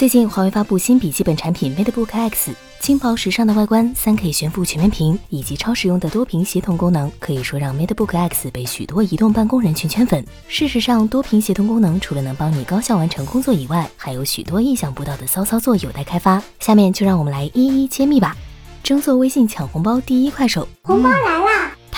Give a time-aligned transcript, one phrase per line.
[0.00, 10.24] 最近华为发布新笔记本产品 MateBook X，轻薄时尚的外观、3K 悬浮全面屏以及超实用的多屏协同功能，可以说让 MateBook X 被许多移动办公人群圈粉。
[10.48, 16.42] 事实上，多屏协同功能除了能帮你高效完成工作以外，还有许多意想不到的骚操作有待开发。
[16.60, 18.34] 下面就让我们来一一揭秘吧。
[18.82, 21.29] 争做微信抢红包第一快手，红包来！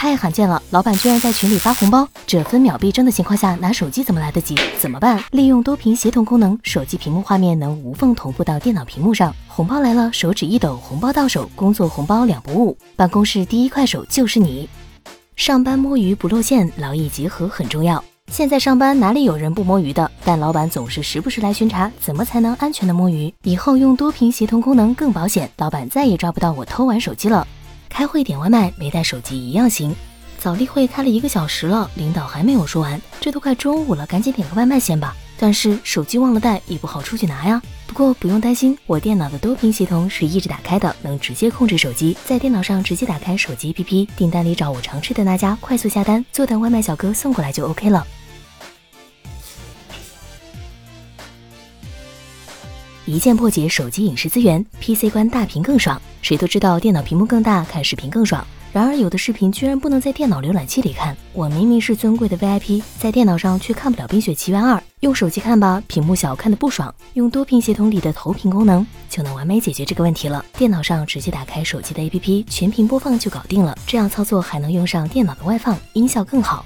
[0.03, 4.57] 太罕见了，老板居然在群里发红包，这分秒必争的情况下，拿手机怎么来得及？
[4.77, 5.23] 怎么办？
[5.31, 14.69] 利用多屏协同功能，手机屏幕画面能无缝同步到电脑屏幕上，红包来了，手指一抖，红包到手，工作红包两不误，办公室第一快手就是你。
[15.37, 18.03] 上班摸鱼不露馅，劳逸结合很重要。
[18.27, 20.11] 现在上班哪里有人不摸鱼的？
[20.25, 23.33] 但老板总是时不时来巡查，怎么才能安全的摸鱼？
[23.45, 27.47] 以后用多屏协同功能更保险，老板再也抓不到我偷玩手机了。
[27.93, 29.95] 开会点外卖没带手机一样行。
[30.39, 35.15] 早例会开了一个小时了，领导还没有说完，这都快中午了，赶紧点个外卖先吧。
[35.39, 37.61] 但是手机忘了带，也不好出去拿呀。
[37.87, 48.07] 不过不用担心，我电脑的多屏系统是一直打开的，能直接控制手机，在电脑上直接打开手机 APP，订单里找我常吃的那家，快速下单，坐等外卖小哥送过来就 OK 了。
[53.05, 56.01] 一键破解手机影视资源，PC 关大屏更爽。
[56.21, 58.47] 谁都知道电脑屏幕更大，看视频更爽。
[58.73, 61.15] 然而有的视频居然不能在电脑浏览器里看。
[61.33, 64.77] 我明明是尊贵的 VIP，在电脑上却看不了《冰雪奇缘二》。
[65.01, 66.95] 用手机看吧，屏幕小看的不爽。
[67.15, 70.43] 用多屏协同里的投屏功能，就能完美解决这个问题了。
[70.57, 73.77] 电脑上直接打开手机的 APP，全屏播放就搞定了。
[73.85, 76.65] 这样操作还能用上电脑的外放，音效更好。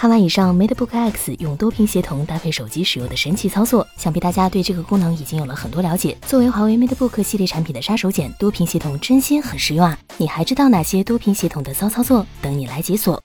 [0.00, 6.16] 看完以上，MateBook X 用多屏协同搭配手机使用的神奇操作，想必大家对这个功能已经有了很多了解。
[6.22, 9.98] 作为华为 MateBook 系列产品的杀手锏，多屏协同真心很实用啊！
[10.16, 12.26] 你还知道哪些多屏协同的骚操作？
[12.40, 13.22] 等你来解锁。